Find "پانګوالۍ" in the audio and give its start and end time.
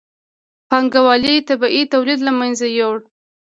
0.69-1.35